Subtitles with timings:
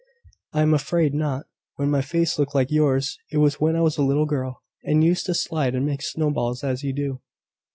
[0.51, 1.45] "I am afraid not.
[1.75, 5.03] When my face looked like yours, it was when I was a little girl, and
[5.03, 7.21] used to slide and make snowballs as you do.